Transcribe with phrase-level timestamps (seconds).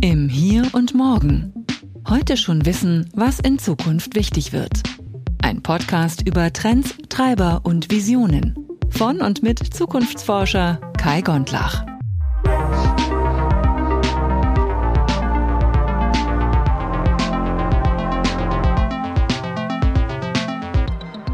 [0.00, 1.66] Im Hier und Morgen.
[2.08, 4.82] Heute schon wissen, was in Zukunft wichtig wird.
[5.42, 8.54] Ein Podcast über Trends, Treiber und Visionen.
[8.90, 11.84] Von und mit Zukunftsforscher Kai Gondlach.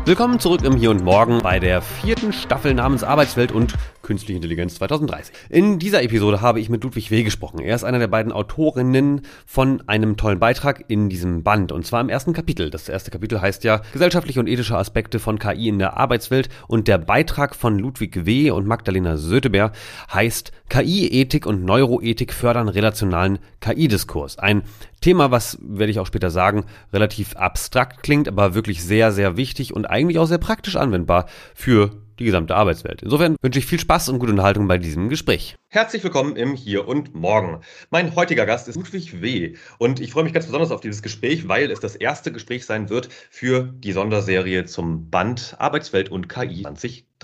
[0.07, 3.75] Willkommen zurück im Hier und Morgen bei der vierten Staffel namens Arbeitswelt und
[4.05, 5.34] Künstliche Intelligenz 2030.
[5.48, 7.25] In dieser Episode habe ich mit Ludwig W.
[7.25, 7.59] gesprochen.
[7.59, 12.00] Er ist einer der beiden Autorinnen von einem tollen Beitrag in diesem Band und zwar
[12.00, 12.71] im ersten Kapitel.
[12.71, 16.86] Das erste Kapitel heißt ja Gesellschaftliche und ethische Aspekte von KI in der Arbeitswelt und
[16.86, 18.50] der Beitrag von Ludwig W.
[18.50, 19.72] und Magdalena Söteber
[20.12, 24.39] heißt KI, Ethik und Neuroethik fördern relationalen KI-Diskurs.
[24.39, 24.62] Ein
[25.00, 29.75] Thema, was, werde ich auch später sagen, relativ abstrakt klingt, aber wirklich sehr, sehr wichtig
[29.75, 33.03] und eigentlich auch sehr praktisch anwendbar für die gesamte Arbeitswelt.
[33.03, 35.56] Insofern wünsche ich viel Spaß und gute Unterhaltung bei diesem Gespräch.
[35.69, 37.61] Herzlich willkommen im Hier und Morgen.
[37.91, 39.55] Mein heutiger Gast ist Ludwig W.
[39.78, 42.91] Und ich freue mich ganz besonders auf dieses Gespräch, weil es das erste Gespräch sein
[42.91, 46.65] wird für die Sonderserie zum Band Arbeitswelt und KI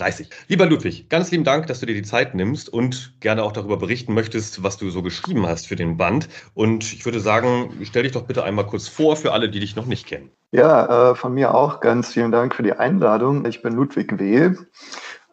[0.01, 0.31] 2030.
[0.49, 3.77] Lieber Ludwig, ganz lieben Dank, dass du dir die Zeit nimmst und gerne auch darüber
[3.77, 6.29] berichten möchtest, was du so geschrieben hast für den Band.
[6.55, 9.77] Und ich würde sagen, stell dich doch bitte einmal kurz vor für alle, die dich
[9.77, 10.31] noch nicht kennen.
[10.53, 13.45] Ja, äh, von mir auch ganz vielen Dank für die Einladung.
[13.45, 14.55] Ich bin Ludwig W.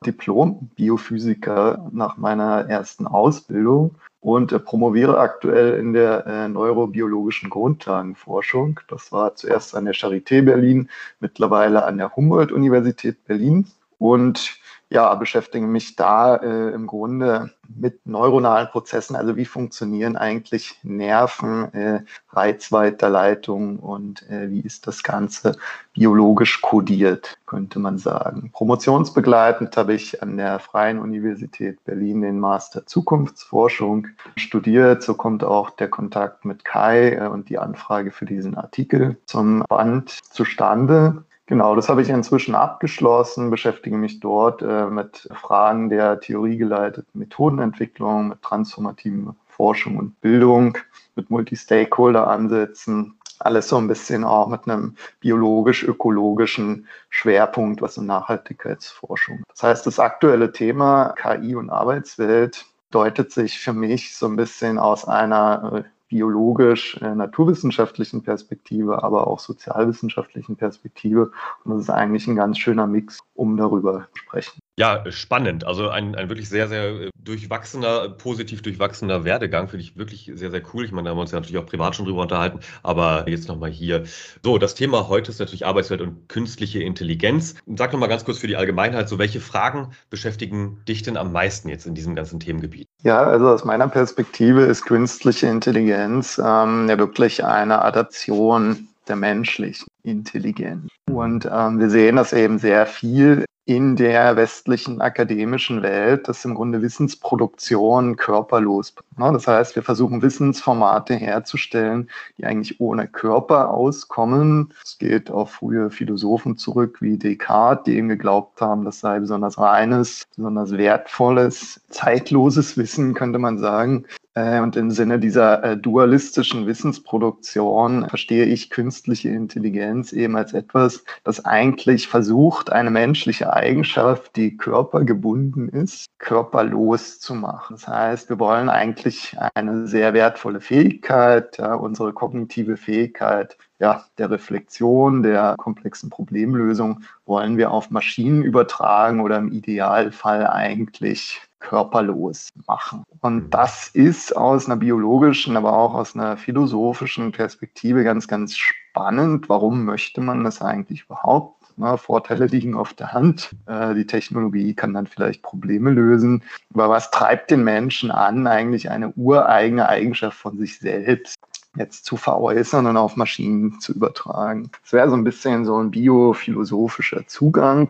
[0.05, 8.79] Diplom-Biophysiker nach meiner ersten Ausbildung und äh, promoviere aktuell in der äh, neurobiologischen Grundlagenforschung.
[8.89, 13.65] Das war zuerst an der Charité Berlin, mittlerweile an der Humboldt-Universität Berlin.
[13.97, 14.59] Und
[14.89, 21.73] ja, beschäftige mich da äh, im Grunde mit neuronalen Prozessen, also wie funktionieren eigentlich Nerven,
[21.73, 25.57] äh, Reizweiterleitung und äh, wie ist das Ganze
[25.93, 28.49] biologisch kodiert, könnte man sagen.
[28.53, 35.03] Promotionsbegleitend habe ich an der Freien Universität Berlin den Master Zukunftsforschung studiert.
[35.03, 39.65] So kommt auch der Kontakt mit Kai äh, und die Anfrage für diesen Artikel zum
[39.67, 41.25] Band zustande.
[41.47, 48.27] Genau, das habe ich inzwischen abgeschlossen, beschäftige mich dort äh, mit Fragen der theoriegeleiteten Methodenentwicklung,
[48.27, 50.77] mit transformativen Forschung und Bildung,
[51.15, 59.43] mit Multi-Stakeholder-Ansätzen, alles so ein bisschen auch mit einem biologisch-ökologischen Schwerpunkt, was in Nachhaltigkeitsforschung.
[59.49, 64.77] Das heißt, das aktuelle Thema KI und Arbeitswelt deutet sich für mich so ein bisschen
[64.77, 71.31] aus einer biologisch äh, naturwissenschaftlichen Perspektive, aber auch sozialwissenschaftlichen Perspektive.
[71.63, 74.59] Und das ist eigentlich ein ganz schöner Mix, um darüber zu sprechen.
[74.79, 75.65] Ja, spannend.
[75.65, 79.69] Also ein, ein wirklich sehr, sehr äh, durchwachsener, positiv durchwachsener Werdegang.
[79.69, 80.85] Finde ich wirklich sehr, sehr cool.
[80.85, 83.47] Ich meine, da haben wir uns ja natürlich auch privat schon drüber unterhalten, aber jetzt
[83.47, 84.03] nochmal hier.
[84.43, 87.55] So, das Thema heute ist natürlich Arbeitswelt und künstliche Intelligenz.
[87.75, 91.69] Sag nochmal ganz kurz für die Allgemeinheit, so welche Fragen beschäftigen dich denn am meisten
[91.69, 92.87] jetzt in diesem ganzen Themengebiet?
[93.01, 99.87] Ja, also aus meiner Perspektive ist künstliche Intelligenz ähm, ja wirklich eine Adaption der menschlichen
[100.03, 100.89] Intelligenz.
[101.09, 106.55] Und ähm, wir sehen das eben sehr viel in der westlichen akademischen Welt, dass im
[106.55, 108.95] Grunde Wissensproduktion körperlos.
[109.17, 109.29] Ne?
[109.33, 114.73] Das heißt, wir versuchen Wissensformate herzustellen, die eigentlich ohne Körper auskommen.
[114.85, 119.57] Es geht auf frühe Philosophen zurück wie Descartes, die eben geglaubt haben, das sei besonders
[119.57, 124.05] reines, besonders wertvolles, zeitloses Wissen, könnte man sagen.
[124.37, 131.03] Äh, und im Sinne dieser äh, dualistischen Wissensproduktion verstehe ich künstliche Intelligenz eben als etwas,
[131.23, 137.77] das eigentlich versucht, eine menschliche Eigenschaft, die körpergebunden ist, körperlos zu machen.
[137.77, 144.29] Das heißt, wir wollen eigentlich eine sehr wertvolle Fähigkeit, ja, unsere kognitive Fähigkeit, ja, der
[144.29, 153.03] Reflexion, der komplexen Problemlösung wollen wir auf Maschinen übertragen oder im Idealfall eigentlich körperlos machen.
[153.21, 159.49] Und das ist aus einer biologischen, aber auch aus einer philosophischen Perspektive ganz, ganz spannend.
[159.49, 161.57] Warum möchte man das eigentlich überhaupt?
[161.79, 163.55] Na, Vorteile liegen auf der Hand.
[163.67, 166.43] Äh, die Technologie kann dann vielleicht Probleme lösen.
[166.73, 171.35] Aber was treibt den Menschen an, eigentlich eine ureigene Eigenschaft von sich selbst
[171.75, 174.71] jetzt zu veräußern und auf Maschinen zu übertragen?
[174.81, 177.89] Das wäre so ein bisschen so ein biophilosophischer Zugang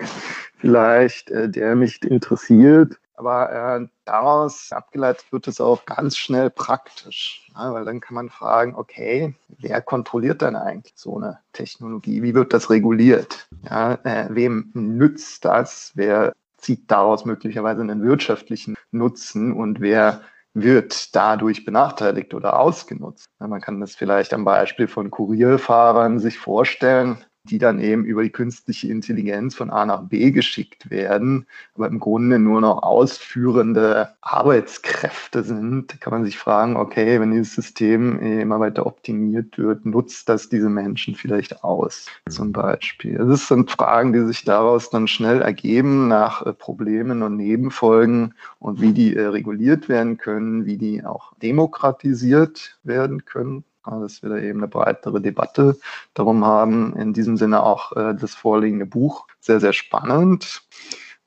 [0.58, 2.98] vielleicht, äh, der mich interessiert.
[3.18, 8.30] Aber äh, daraus abgeleitet wird es auch ganz schnell praktisch, ja, weil dann kann man
[8.30, 12.22] fragen, okay, wer kontrolliert denn eigentlich so eine Technologie?
[12.22, 13.50] Wie wird das reguliert?
[13.68, 15.92] Ja, äh, wem nützt das?
[15.96, 20.22] Wer zieht daraus möglicherweise einen wirtschaftlichen Nutzen und wer
[20.54, 23.26] wird dadurch benachteiligt oder ausgenutzt?
[23.40, 28.24] Ja, man kann das vielleicht am Beispiel von Kurierfahrern sich vorstellen die dann eben über
[28.24, 31.46] die künstliche Intelligenz von A nach B geschickt werden,
[31.76, 37.56] aber im Grunde nur noch ausführende Arbeitskräfte sind, kann man sich fragen, okay, wenn dieses
[37.56, 43.18] System immer weiter optimiert wird, nutzt das diese Menschen vielleicht aus, zum Beispiel.
[43.18, 48.82] Das sind Fragen, die sich daraus dann schnell ergeben nach äh, Problemen und Nebenfolgen und
[48.82, 54.38] wie die äh, reguliert werden können, wie die auch demokratisiert werden können dass wir da
[54.38, 55.78] eben eine breitere Debatte
[56.14, 56.96] darum haben.
[56.96, 60.64] In diesem Sinne auch äh, das vorliegende Buch sehr, sehr spannend.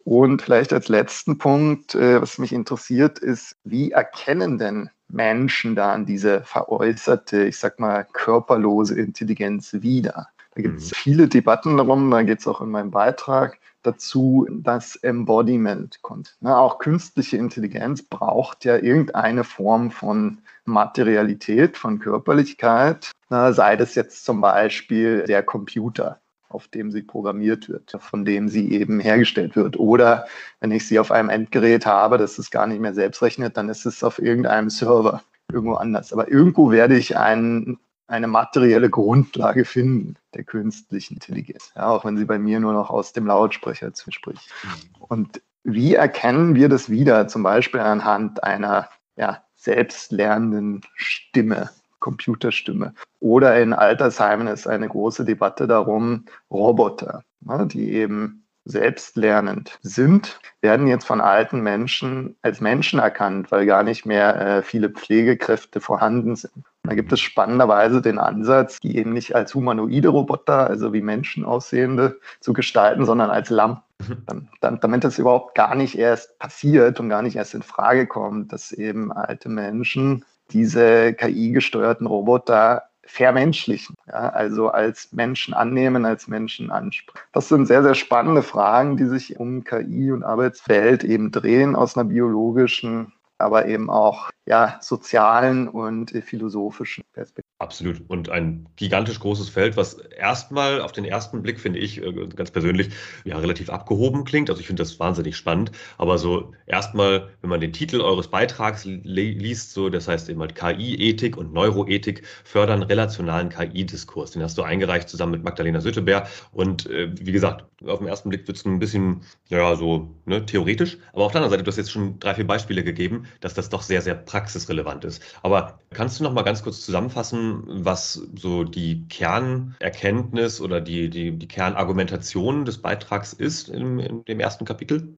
[0.05, 6.07] Und vielleicht als letzten Punkt, äh, was mich interessiert, ist, wie erkennen denn Menschen dann
[6.07, 10.29] diese veräußerte, ich sag mal, körperlose Intelligenz wieder?
[10.55, 10.95] Da gibt es mhm.
[10.95, 16.37] viele Debatten darum, da geht es auch in meinem Beitrag dazu das Embodiment kommt.
[16.41, 23.95] Ne, auch künstliche Intelligenz braucht ja irgendeine Form von Materialität, von Körperlichkeit, ne, sei das
[23.95, 29.57] jetzt zum Beispiel der Computer auf dem sie programmiert wird, von dem sie eben hergestellt
[29.57, 29.79] wird.
[29.79, 30.27] Oder
[30.59, 33.69] wenn ich sie auf einem Endgerät habe, das es gar nicht mehr selbst rechnet, dann
[33.69, 35.23] ist es auf irgendeinem Server
[35.53, 36.13] irgendwo anders.
[36.13, 37.79] Aber irgendwo werde ich einen
[38.11, 42.91] eine materielle Grundlage finden der künstlichen Intelligenz, ja, auch wenn sie bei mir nur noch
[42.91, 44.51] aus dem Lautsprecher spricht.
[44.63, 45.03] Mhm.
[45.03, 51.71] Und wie erkennen wir das wieder, zum Beispiel anhand einer ja, selbstlernenden Stimme,
[52.01, 52.95] Computerstimme?
[53.21, 60.87] Oder in Altersheimen ist eine große Debatte darum, Roboter, ne, die eben selbstlernend sind, werden
[60.87, 66.37] jetzt von alten Menschen als Menschen erkannt, weil gar nicht mehr äh, viele Pflegekräfte vorhanden
[66.37, 66.65] sind.
[66.83, 71.45] Da gibt es spannenderweise den Ansatz, die eben nicht als humanoide Roboter, also wie Menschen
[71.45, 73.83] aussehende, zu gestalten, sondern als Lampen.
[74.01, 74.49] Mhm.
[74.81, 78.73] damit das überhaupt gar nicht erst passiert und gar nicht erst in Frage kommt, dass
[78.73, 87.27] eben alte Menschen diese KI-gesteuerten Roboter vermenschlichen, ja, also als Menschen annehmen, als Menschen ansprechen.
[87.33, 91.97] Das sind sehr, sehr spannende Fragen, die sich um KI und Arbeitswelt eben drehen aus
[91.97, 97.55] einer biologischen aber eben auch ja, sozialen und äh, philosophischen Perspektiven.
[97.61, 98.03] Absolut.
[98.09, 102.51] Und ein gigantisch großes Feld, was erstmal auf den ersten Blick, finde ich, äh, ganz
[102.51, 102.91] persönlich,
[103.25, 104.51] ja, relativ abgehoben klingt.
[104.51, 105.71] Also ich finde das wahnsinnig spannend.
[105.99, 110.57] Aber so erstmal, wenn man den Titel eures Beitrags liest, so, das heißt eben halt
[110.57, 114.33] KI-Ethik und Neuroethik fördern relationalen KI-Diskurs.
[114.33, 116.27] Den hast du eingereicht zusammen mit Magdalena Sütteberg.
[116.51, 120.45] Und äh, wie gesagt, auf den ersten Blick wird es ein bisschen, ja, so ne,
[120.45, 120.99] theoretisch.
[121.13, 123.69] Aber auf der anderen Seite, du hast jetzt schon drei, vier Beispiele gegeben, dass das
[123.69, 125.23] doch sehr, sehr praxisrelevant ist.
[125.43, 131.33] Aber kannst du noch mal ganz kurz zusammenfassen, was so die Kernerkenntnis oder die, die,
[131.33, 135.17] die Kernargumentation des Beitrags ist in, in dem ersten Kapitel?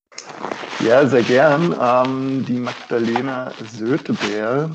[0.86, 1.74] Ja, sehr gern.
[1.80, 4.70] Ähm, die Magdalena Söteberg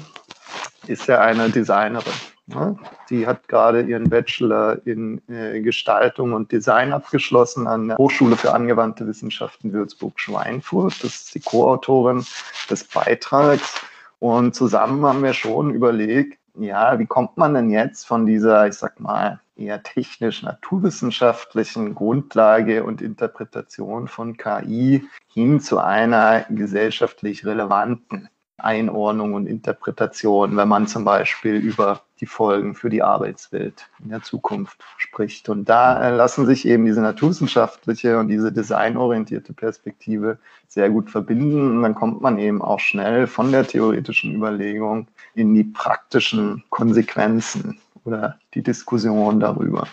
[0.88, 2.14] ist ja eine Designerin.
[2.48, 2.78] Ne?
[3.10, 8.54] Die hat gerade ihren Bachelor in äh, Gestaltung und Design abgeschlossen an der Hochschule für
[8.54, 11.04] angewandte Wissenschaften Würzburg-Schweinfurt.
[11.04, 12.26] Das ist die Co-Autorin
[12.70, 13.82] des Beitrags.
[14.20, 18.76] Und zusammen haben wir schon überlegt, ja, wie kommt man denn jetzt von dieser, ich
[18.76, 29.34] sag mal, eher technisch-naturwissenschaftlichen Grundlage und Interpretation von KI hin zu einer gesellschaftlich relevanten Einordnung
[29.34, 34.84] und Interpretation, wenn man zum Beispiel über die Folgen für die Arbeitswelt in der Zukunft
[34.98, 35.50] spricht.
[35.50, 41.78] Und da lassen sich eben diese naturwissenschaftliche und diese designorientierte Perspektive sehr gut verbinden.
[41.78, 47.80] Und dann kommt man eben auch schnell von der theoretischen Überlegung in die praktischen Konsequenzen
[48.06, 49.88] oder die Diskussion darüber.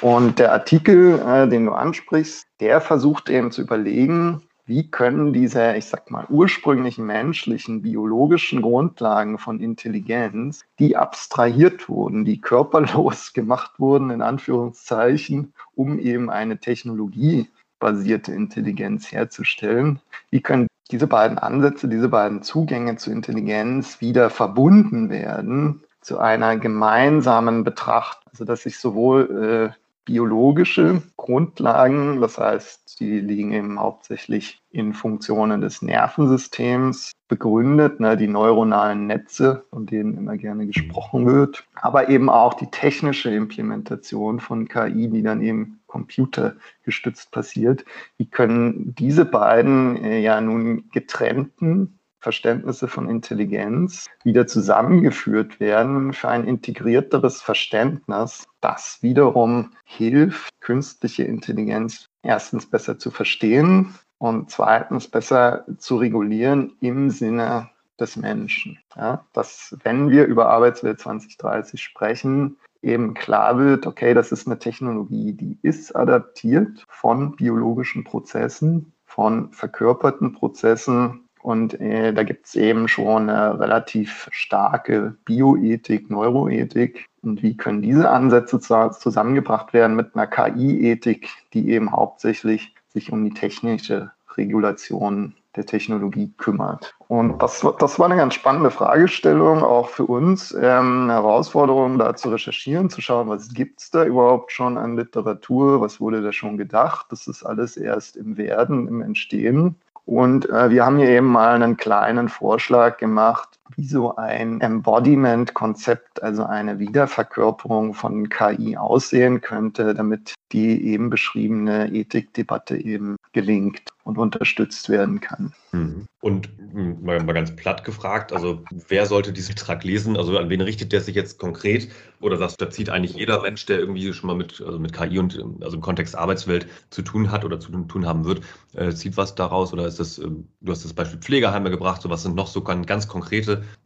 [0.00, 5.74] Und der Artikel, äh, den du ansprichst, der versucht eben zu überlegen, wie können diese,
[5.74, 13.72] ich sag mal, ursprünglichen menschlichen, biologischen Grundlagen von Intelligenz, die abstrahiert wurden, die körperlos gemacht
[13.80, 19.98] wurden, in Anführungszeichen, um eben eine technologiebasierte Intelligenz herzustellen,
[20.30, 26.56] wie können diese beiden Ansätze, diese beiden Zugänge zu Intelligenz wieder verbunden werden zu einer
[26.56, 34.60] gemeinsamen Betracht, also dass sich sowohl äh, biologische Grundlagen, das heißt, die liegen eben hauptsächlich
[34.70, 41.64] in Funktionen des Nervensystems begründet, ne, die neuronalen Netze, von denen immer gerne gesprochen wird,
[41.74, 47.84] aber eben auch die technische Implementation von KI, die dann eben computergestützt passiert.
[48.16, 56.28] Wie können diese beiden äh, ja nun getrennten Verständnisse von Intelligenz wieder zusammengeführt werden für
[56.28, 65.64] ein integrierteres Verständnis, das wiederum hilft, künstliche Intelligenz erstens besser zu verstehen und zweitens besser
[65.78, 68.78] zu regulieren im Sinne des Menschen.
[68.96, 74.58] Ja, dass wenn wir über Arbeitswelt 2030 sprechen, eben klar wird, okay, das ist eine
[74.58, 81.26] Technologie, die ist adaptiert von biologischen Prozessen, von verkörperten Prozessen.
[81.42, 87.06] Und äh, da gibt es eben schon eine relativ starke Bioethik, Neuroethik.
[87.22, 93.24] Und wie können diese Ansätze zusammengebracht werden mit einer KI-Ethik, die eben hauptsächlich sich um
[93.24, 96.94] die technische Regulation der Technologie kümmert.
[97.08, 100.52] Und das, das war eine ganz spannende Fragestellung, auch für uns.
[100.52, 104.96] Ähm, eine Herausforderung, da zu recherchieren, zu schauen, was gibt es da überhaupt schon an
[104.96, 107.06] Literatur, was wurde da schon gedacht.
[107.10, 109.76] Das ist alles erst im Werden, im Entstehen.
[110.04, 116.22] Und äh, wir haben hier eben mal einen kleinen Vorschlag gemacht, wie so ein Embodiment-Konzept,
[116.22, 124.18] also eine Wiederverkörperung von KI aussehen könnte, damit die eben beschriebene Ethikdebatte eben gelingt und
[124.18, 125.52] unterstützt werden kann.
[125.72, 126.06] Mhm.
[126.20, 130.16] Und hm, mal, mal, ganz platt gefragt, also wer sollte diesen Vertrag lesen?
[130.16, 131.88] Also an wen richtet der sich jetzt konkret?
[132.20, 134.92] Oder sagst du, da zieht eigentlich jeder Mensch, der irgendwie schon mal mit, also mit
[134.92, 138.42] KI und also im Kontext Arbeitswelt zu tun hat oder zu tun haben wird,
[138.74, 139.72] äh, zieht was daraus?
[139.72, 140.28] Oder ist das, äh,
[140.60, 143.06] du hast das Beispiel Pflegeheime gebracht, so was sind noch so ganz, ganz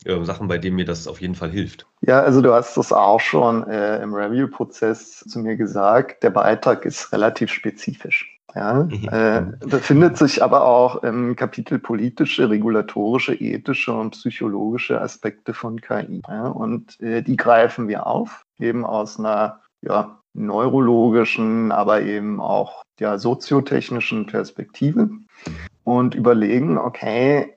[0.05, 1.87] äh, Sachen, bei denen mir das auf jeden Fall hilft?
[2.03, 6.23] Ja, also du hast das auch schon äh, im Review-Prozess zu mir gesagt.
[6.23, 8.31] Der Beitrag ist relativ spezifisch.
[8.55, 9.09] Ja, mhm.
[9.11, 16.23] äh, befindet sich aber auch im Kapitel politische, regulatorische, ethische und psychologische Aspekte von KI.
[16.29, 22.85] Ja, und äh, die greifen wir auf, eben aus einer ja, neurologischen, aber eben auch
[23.01, 25.11] ja, soziotechnischen Perspektive
[25.83, 27.55] und überlegen, okay,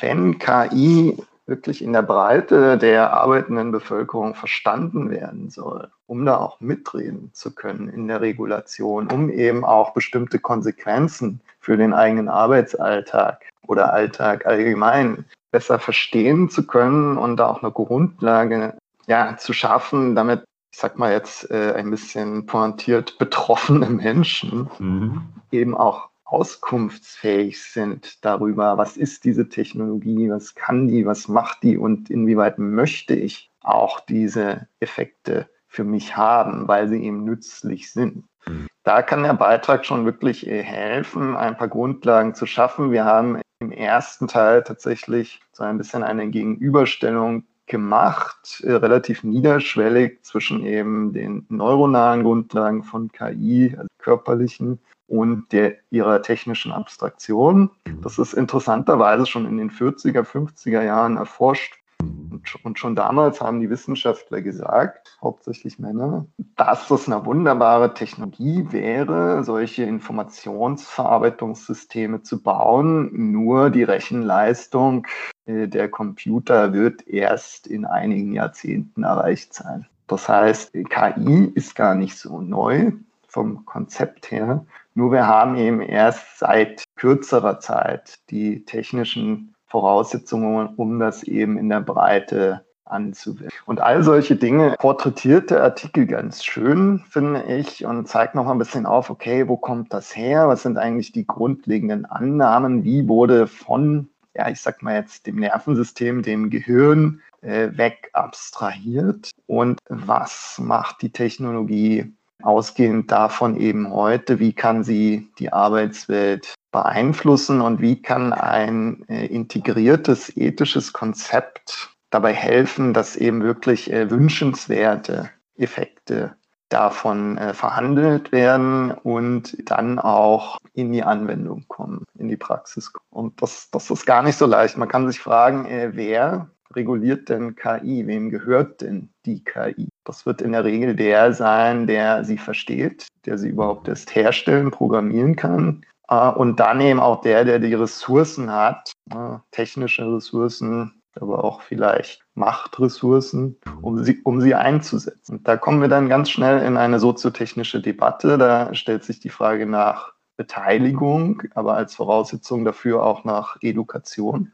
[0.00, 6.60] wenn KI wirklich in der Breite der arbeitenden Bevölkerung verstanden werden soll, um da auch
[6.60, 13.42] mitreden zu können in der Regulation, um eben auch bestimmte Konsequenzen für den eigenen Arbeitsalltag
[13.66, 18.74] oder Alltag allgemein besser verstehen zu können und da auch eine Grundlage
[19.06, 25.22] ja, zu schaffen, damit ich sag mal jetzt äh, ein bisschen pointiert betroffene Menschen mhm.
[25.50, 31.78] eben auch auskunftsfähig sind darüber, was ist diese Technologie, was kann die, was macht die
[31.78, 38.24] und inwieweit möchte ich auch diese Effekte für mich haben, weil sie eben nützlich sind.
[38.46, 38.66] Mhm.
[38.82, 42.92] Da kann der Beitrag schon wirklich äh, helfen, ein paar Grundlagen zu schaffen.
[42.92, 50.22] Wir haben im ersten Teil tatsächlich so ein bisschen eine Gegenüberstellung gemacht, äh, relativ niederschwellig
[50.22, 57.70] zwischen eben den neuronalen Grundlagen von KI, also körperlichen und der, ihrer technischen Abstraktion.
[57.86, 58.00] Mhm.
[58.02, 61.78] Das ist interessanterweise schon in den 40er, 50er Jahren erforscht.
[62.00, 68.66] Und, und schon damals haben die Wissenschaftler gesagt, hauptsächlich Männer, dass das eine wunderbare Technologie
[68.70, 73.32] wäre, solche Informationsverarbeitungssysteme zu bauen.
[73.32, 75.06] Nur die Rechenleistung
[75.46, 79.86] äh, der Computer wird erst in einigen Jahrzehnten erreicht sein.
[80.06, 82.92] Das heißt, KI ist gar nicht so neu
[83.26, 84.64] vom Konzept her.
[84.96, 91.68] Nur wir haben eben erst seit kürzerer Zeit die technischen Voraussetzungen, um das eben in
[91.68, 93.50] der Breite anzuwenden.
[93.66, 98.52] Und all solche Dinge porträtiert der Artikel ganz schön, finde ich, und zeigt noch mal
[98.52, 100.48] ein bisschen auf, okay, wo kommt das her?
[100.48, 102.82] Was sind eigentlich die grundlegenden Annahmen?
[102.82, 109.32] Wie wurde von, ja, ich sag mal jetzt dem Nervensystem, dem Gehirn äh, weg abstrahiert?
[109.46, 117.60] Und was macht die Technologie ausgehend davon eben heute, wie kann sie die Arbeitswelt beeinflussen
[117.60, 125.30] und wie kann ein äh, integriertes ethisches Konzept dabei helfen, dass eben wirklich äh, wünschenswerte
[125.56, 126.36] Effekte
[126.68, 133.06] davon äh, verhandelt werden und dann auch in die Anwendung kommen, in die Praxis kommen.
[133.10, 134.76] Und das, das ist gar nicht so leicht.
[134.76, 138.06] Man kann sich fragen, wer reguliert denn KI?
[138.06, 139.88] Wem gehört denn die KI?
[140.04, 144.70] Das wird in der Regel der sein, der sie versteht, der sie überhaupt erst herstellen,
[144.70, 145.84] programmieren kann.
[146.08, 151.62] Äh, und dann eben auch der, der die Ressourcen hat, äh, technische Ressourcen, aber auch
[151.62, 155.42] vielleicht Machtressourcen, um sie, um sie einzusetzen.
[155.44, 158.36] Da kommen wir dann ganz schnell in eine soziotechnische Debatte.
[158.38, 164.52] Da stellt sich die Frage nach Beteiligung, aber als Voraussetzung dafür auch nach Education.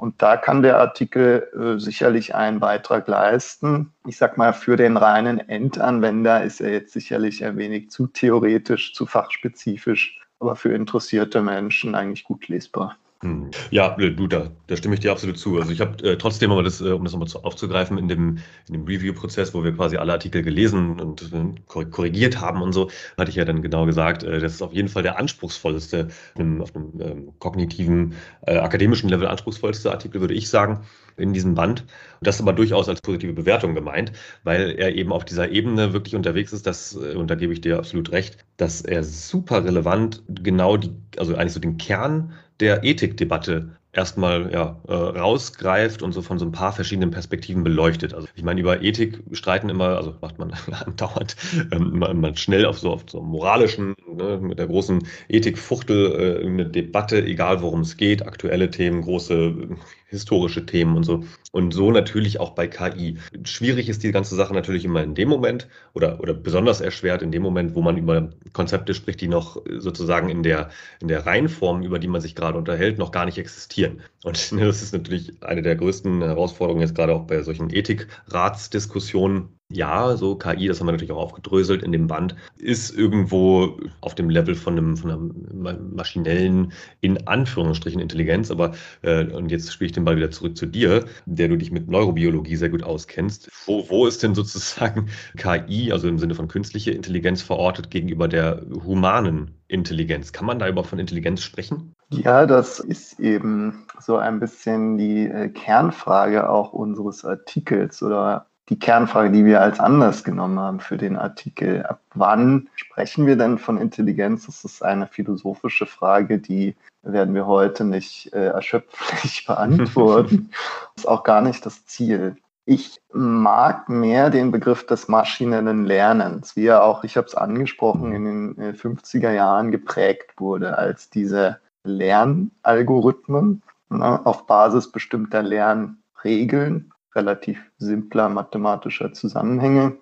[0.00, 3.92] Und da kann der Artikel äh, sicherlich einen Beitrag leisten.
[4.06, 8.94] Ich sag mal, für den reinen Endanwender ist er jetzt sicherlich ein wenig zu theoretisch,
[8.94, 12.96] zu fachspezifisch, aber für interessierte Menschen eigentlich gut lesbar.
[13.22, 13.50] Hm.
[13.70, 15.58] Ja, äh, du, da, da stimme ich dir absolut zu.
[15.58, 18.72] Also ich habe äh, trotzdem, aber das, äh, um das nochmal aufzugreifen, in dem, in
[18.72, 23.28] dem Review-Prozess, wo wir quasi alle Artikel gelesen und äh, korrigiert haben und so, hatte
[23.30, 26.62] ich ja dann genau gesagt, äh, das ist auf jeden Fall der anspruchsvollste, auf einem,
[26.62, 28.14] auf einem ähm, kognitiven,
[28.46, 30.80] äh, akademischen Level anspruchsvollste Artikel, würde ich sagen,
[31.18, 31.82] in diesem Band.
[31.82, 34.12] Und das ist aber durchaus als positive Bewertung gemeint,
[34.44, 37.76] weil er eben auf dieser Ebene wirklich unterwegs ist, dass, und da gebe ich dir
[37.76, 43.76] absolut recht, dass er super relevant genau die, also eigentlich so den Kern der Ethikdebatte
[43.92, 48.14] erstmal ja, äh, rausgreift und so von so ein paar verschiedenen Perspektiven beleuchtet.
[48.14, 50.52] Also ich meine, über Ethik streiten immer, also macht man
[50.86, 51.36] andauernd
[51.72, 56.46] ähm, immer, immer schnell auf so auf so moralischen, ne, mit der großen Ethikfuchtel äh,
[56.46, 59.68] eine Debatte, egal worum es geht, aktuelle Themen, große
[60.10, 61.24] historische Themen und so.
[61.52, 63.18] Und so natürlich auch bei KI.
[63.44, 67.30] Schwierig ist die ganze Sache natürlich immer in dem Moment oder, oder besonders erschwert in
[67.30, 71.82] dem Moment, wo man über Konzepte spricht, die noch sozusagen in der, in der Reihenform,
[71.82, 74.00] über die man sich gerade unterhält, noch gar nicht existieren.
[74.24, 80.16] Und das ist natürlich eine der größten Herausforderungen jetzt gerade auch bei solchen Ethikratsdiskussionen, ja,
[80.16, 84.28] so KI, das haben wir natürlich auch aufgedröselt in dem Band, ist irgendwo auf dem
[84.28, 88.50] Level von, einem, von einer maschinellen, in Anführungsstrichen, Intelligenz.
[88.50, 88.72] Aber,
[89.02, 91.88] äh, und jetzt spiele ich den Ball wieder zurück zu dir, der du dich mit
[91.88, 93.48] Neurobiologie sehr gut auskennst.
[93.66, 98.66] Wo, wo ist denn sozusagen KI, also im Sinne von künstliche Intelligenz, verortet gegenüber der
[98.84, 100.32] humanen Intelligenz?
[100.32, 101.94] Kann man da überhaupt von Intelligenz sprechen?
[102.12, 108.78] Ja, das ist eben so ein bisschen die äh, Kernfrage auch unseres Artikels oder die
[108.78, 111.84] Kernfrage, die wir als Anlass genommen haben für den Artikel.
[111.84, 114.46] Ab wann sprechen wir denn von Intelligenz?
[114.46, 120.50] Das ist eine philosophische Frage, die werden wir heute nicht äh, erschöpflich beantworten.
[120.94, 122.36] das ist auch gar nicht das Ziel.
[122.64, 128.12] Ich mag mehr den Begriff des maschinellen Lernens, wie er auch, ich habe es angesprochen,
[128.12, 136.92] in den 50er äh, Jahren geprägt wurde als diese Lernalgorithmen ne, auf Basis bestimmter Lernregeln
[137.14, 139.96] relativ simpler mathematischer Zusammenhänge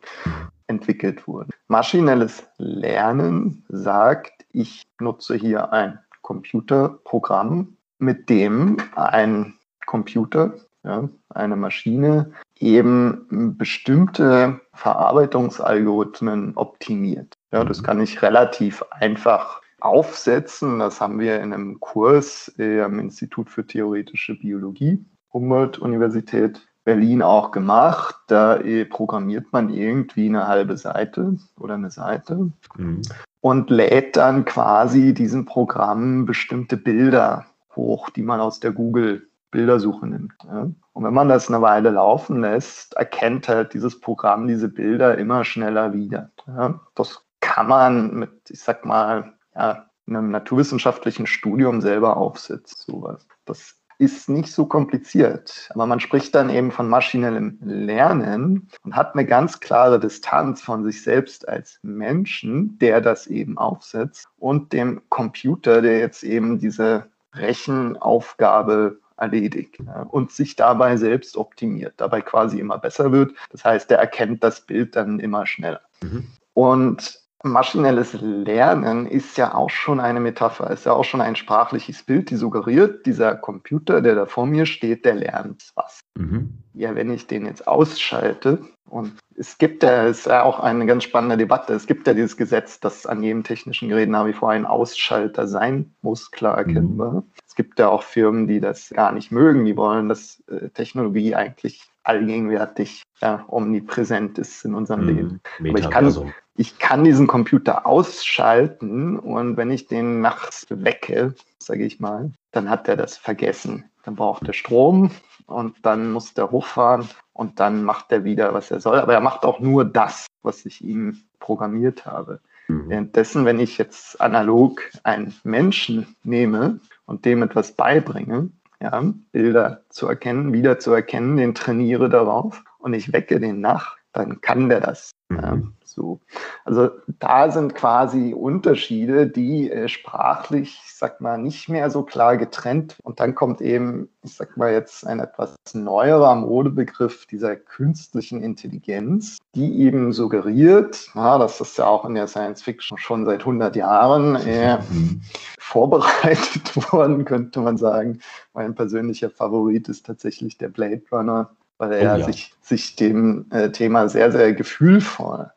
[0.66, 1.50] entwickelt wurden.
[1.68, 9.54] Maschinelles Lernen sagt, ich nutze hier ein Computerprogramm, mit dem ein
[9.86, 17.34] Computer, ja, eine Maschine eben bestimmte Verarbeitungsalgorithmen optimiert.
[17.52, 20.78] Ja, das kann ich relativ einfach aufsetzen.
[20.78, 28.16] Das haben wir in einem Kurs am Institut für theoretische Biologie, Humboldt-Universität Berlin auch gemacht.
[28.28, 33.02] Da äh, programmiert man irgendwie eine halbe Seite oder eine Seite mhm.
[33.40, 40.06] und lädt dann quasi diesem Programm bestimmte Bilder hoch, die man aus der Google Bildersuche
[40.06, 40.34] nimmt.
[40.44, 40.68] Ja.
[40.92, 45.44] Und wenn man das eine Weile laufen lässt, erkennt halt dieses Programm diese Bilder immer
[45.44, 46.30] schneller wieder.
[46.46, 46.80] Ja.
[46.94, 52.76] Das kann man mit, ich sag mal, ja, einem naturwissenschaftlichen Studium selber aufsetzen.
[52.78, 53.26] Sowas.
[53.44, 55.68] Das ist nicht so kompliziert.
[55.74, 60.84] Aber man spricht dann eben von maschinellem Lernen und hat eine ganz klare Distanz von
[60.84, 67.06] sich selbst als Menschen, der das eben aufsetzt, und dem Computer, der jetzt eben diese
[67.34, 69.78] Rechenaufgabe erledigt
[70.10, 73.32] und sich dabei selbst optimiert, dabei quasi immer besser wird.
[73.50, 75.80] Das heißt, er erkennt das Bild dann immer schneller.
[76.02, 76.28] Mhm.
[76.54, 82.02] Und Maschinelles Lernen ist ja auch schon eine Metapher, ist ja auch schon ein sprachliches
[82.02, 86.00] Bild, die suggeriert, dieser Computer, der da vor mir steht, der lernt was.
[86.16, 86.58] Mhm.
[86.74, 91.04] Ja, wenn ich den jetzt ausschalte, und es gibt ja, ist ja auch eine ganz
[91.04, 94.50] spannende Debatte, es gibt ja dieses Gesetz, dass an jedem technischen Gerät nach wie vor
[94.50, 97.12] ein Ausschalter sein muss, klar erkennbar.
[97.12, 97.22] Mhm.
[97.46, 101.34] Es gibt ja auch Firmen, die das gar nicht mögen, die wollen, dass äh, Technologie
[101.34, 105.08] eigentlich allgegenwärtig ja, omnipräsent ist in unserem mhm.
[105.08, 105.40] Leben.
[105.60, 111.84] Aber ich kann, ich kann diesen Computer ausschalten und wenn ich den nachts wecke, sage
[111.84, 113.84] ich mal, dann hat er das vergessen.
[114.04, 115.10] Dann braucht er Strom
[115.46, 118.98] und dann muss der hochfahren und dann macht er wieder, was er soll.
[118.98, 122.40] Aber er macht auch nur das, was ich ihm programmiert habe.
[122.68, 122.88] Mhm.
[122.88, 128.50] Währenddessen, wenn ich jetzt analog einen Menschen nehme und dem etwas beibringe,
[128.82, 133.96] ja, Bilder zu erkennen, wieder zu erkennen, den trainiere darauf und ich wecke den nach,
[134.12, 135.10] dann kann der das.
[135.28, 135.74] Mhm.
[135.98, 136.20] So.
[136.64, 142.36] Also da sind quasi Unterschiede, die äh, sprachlich, ich sag mal, nicht mehr so klar
[142.36, 142.96] getrennt.
[143.02, 149.38] Und dann kommt eben, ich sag mal jetzt ein etwas neuerer Modebegriff dieser künstlichen Intelligenz,
[149.56, 153.74] die eben suggeriert, ja, das ist ja auch in der Science Fiction schon seit 100
[153.74, 155.22] Jahren äh, mhm.
[155.58, 158.20] vorbereitet worden, könnte man sagen.
[158.54, 162.26] Mein persönlicher Favorit ist tatsächlich der Blade Runner weil er oh, ja.
[162.26, 165.50] sich, sich dem äh, Thema sehr, sehr gefühlvoll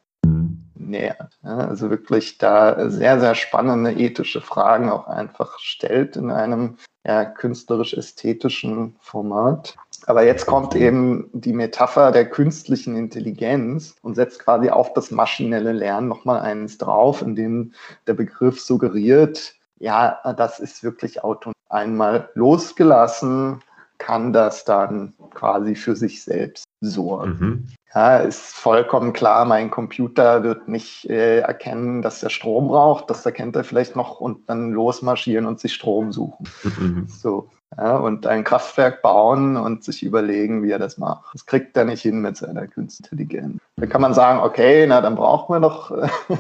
[0.92, 1.40] nähert.
[1.44, 7.26] Ja, also wirklich da sehr, sehr spannende ethische Fragen auch einfach stellt in einem ja,
[7.26, 9.76] künstlerisch-ästhetischen Format.
[10.06, 15.72] Aber jetzt kommt eben die Metapher der künstlichen Intelligenz und setzt quasi auf das maschinelle
[15.72, 17.74] Lernen nochmal eins drauf, in dem
[18.08, 21.54] der Begriff suggeriert, ja, das ist wirklich autonom.
[21.70, 23.62] Einmal losgelassen,
[23.98, 27.38] kann das dann quasi für sich selbst sorgen.
[27.40, 27.68] Mhm.
[27.94, 33.10] Ja, ist vollkommen klar, mein Computer wird nicht äh, erkennen, dass er Strom braucht.
[33.10, 36.48] Das erkennt er vielleicht noch und dann losmarschieren und sich Strom suchen.
[36.64, 37.08] Mhm.
[37.08, 37.50] So.
[37.78, 41.34] Ja, und ein Kraftwerk bauen und sich überlegen, wie er das macht.
[41.34, 43.62] Das kriegt er nicht hin mit seiner künstlichen Intelligenz.
[43.78, 46.08] Da kann man sagen, okay, na, dann brauchen wir noch äh,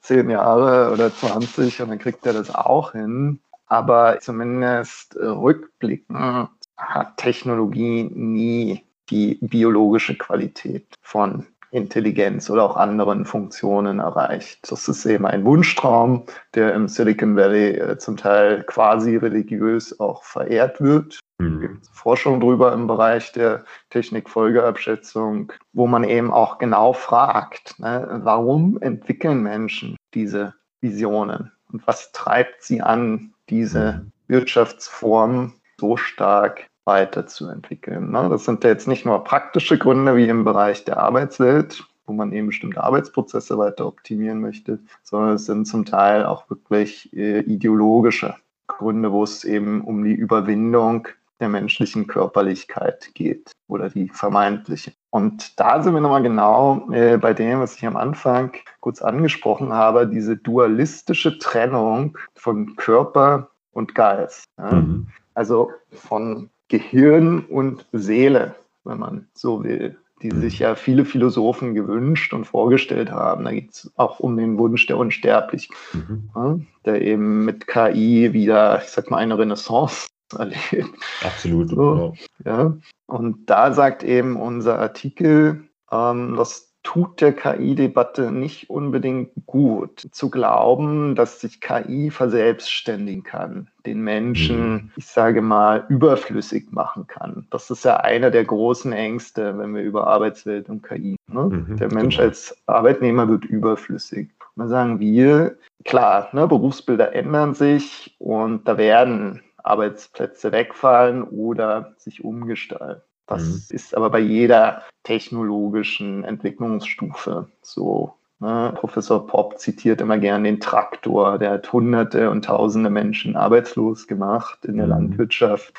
[0.00, 3.40] zehn Jahre oder 20 und dann kriegt er das auch hin.
[3.68, 13.98] Aber zumindest rückblickend hat Technologie nie die biologische Qualität von Intelligenz oder auch anderen Funktionen
[13.98, 14.70] erreicht.
[14.70, 20.22] Das ist eben ein Wunschtraum, der im Silicon Valley äh, zum Teil quasi religiös auch
[20.22, 21.18] verehrt wird.
[21.38, 21.54] Mhm.
[21.54, 28.20] Es gibt Forschung drüber im Bereich der Technikfolgeabschätzung, wo man eben auch genau fragt, ne,
[28.22, 34.12] warum entwickeln Menschen diese Visionen und was treibt sie an, diese mhm.
[34.28, 38.10] Wirtschaftsform so stark weiterzuentwickeln.
[38.10, 38.28] Ne?
[38.30, 42.32] Das sind ja jetzt nicht nur praktische Gründe wie im Bereich der Arbeitswelt, wo man
[42.32, 48.34] eben bestimmte Arbeitsprozesse weiter optimieren möchte, sondern es sind zum Teil auch wirklich äh, ideologische
[48.68, 51.08] Gründe, wo es eben um die Überwindung
[51.40, 54.92] der menschlichen Körperlichkeit geht oder die vermeintliche.
[55.10, 59.72] Und da sind wir nochmal genau äh, bei dem, was ich am Anfang kurz angesprochen
[59.72, 64.44] habe, diese dualistische Trennung von Körper und Geist.
[64.56, 64.72] Ja?
[64.72, 65.08] Mhm.
[65.34, 70.40] Also von Gehirn und Seele, wenn man so will, die mhm.
[70.40, 73.44] sich ja viele Philosophen gewünscht und vorgestellt haben.
[73.44, 76.30] Da geht es auch um den Wunsch der Unsterblichkeit, mhm.
[76.34, 80.06] ja, der eben mit KI wieder, ich sag mal, eine Renaissance
[80.38, 80.90] erlebt.
[81.22, 81.70] Absolut.
[81.70, 82.76] So, ja.
[83.06, 90.30] Und da sagt eben unser Artikel, ähm, dass tut der KI-Debatte nicht unbedingt gut, zu
[90.30, 94.90] glauben, dass sich KI verselbstständigen kann, den Menschen, mhm.
[94.94, 97.48] ich sage mal, überflüssig machen kann.
[97.50, 101.16] Das ist ja einer der großen Ängste, wenn wir über Arbeitswelt und KI.
[101.26, 101.42] Ne?
[101.42, 102.28] Mhm, der Mensch genau.
[102.28, 104.30] als Arbeitnehmer wird überflüssig.
[104.54, 112.22] Dann sagen wir, klar, ne, Berufsbilder ändern sich und da werden Arbeitsplätze wegfallen oder sich
[112.22, 113.02] umgestalten.
[113.26, 113.62] Das mhm.
[113.70, 118.14] ist aber bei jeder technologischen Entwicklungsstufe so.
[118.38, 118.72] Ne?
[118.76, 124.64] Professor Popp zitiert immer gern den Traktor, der hat hunderte und tausende Menschen arbeitslos gemacht
[124.64, 124.92] in der mhm.
[124.92, 125.74] Landwirtschaft.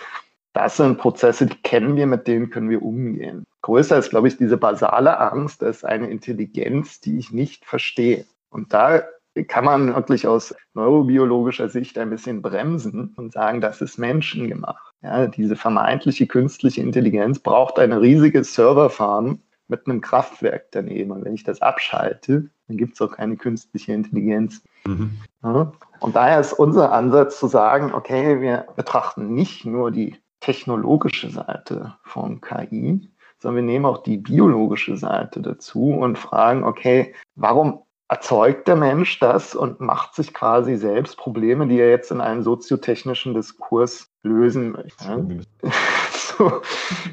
[0.54, 3.44] Das sind Prozesse, die kennen wir, mit denen können wir umgehen.
[3.62, 8.26] Größer ist, glaube ich, diese basale Angst, ist eine Intelligenz, die ich nicht verstehe.
[8.50, 9.04] Und da
[9.46, 14.94] kann man wirklich aus neurobiologischer Sicht ein bisschen bremsen und sagen, das ist menschengemacht.
[15.02, 21.12] Ja, diese vermeintliche künstliche Intelligenz braucht eine riesige Serverfarm mit einem Kraftwerk daneben.
[21.12, 24.64] Und wenn ich das abschalte, dann gibt es auch keine künstliche Intelligenz.
[24.86, 25.12] Mhm.
[25.44, 31.30] Ja, und daher ist unser Ansatz zu sagen, okay, wir betrachten nicht nur die technologische
[31.30, 37.84] Seite von KI, sondern wir nehmen auch die biologische Seite dazu und fragen, okay, warum
[38.10, 42.42] erzeugt der Mensch das und macht sich quasi selbst Probleme, die er jetzt in einem
[42.42, 45.46] soziotechnischen Diskurs lösen möchte.
[46.12, 46.62] so,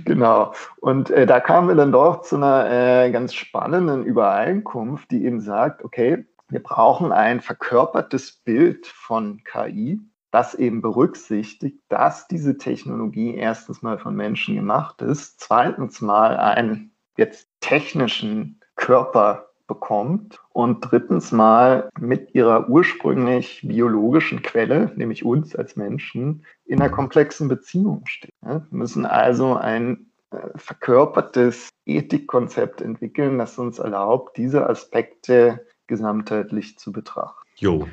[0.04, 0.52] genau.
[0.80, 5.40] Und äh, da kamen wir dann doch zu einer äh, ganz spannenden Übereinkunft, die eben
[5.40, 13.34] sagt, okay, wir brauchen ein verkörpertes Bild von KI, das eben berücksichtigt, dass diese Technologie
[13.34, 21.32] erstens mal von Menschen gemacht ist, zweitens mal einen jetzt technischen Körper bekommt und drittens
[21.32, 28.32] mal mit ihrer ursprünglich biologischen Quelle, nämlich uns als Menschen, in einer komplexen Beziehung steht.
[28.42, 36.92] Wir müssen also ein äh, verkörpertes Ethikkonzept entwickeln, das uns erlaubt, diese Aspekte gesamtheitlich zu
[36.92, 37.42] betrachten.
[37.56, 37.86] Jo,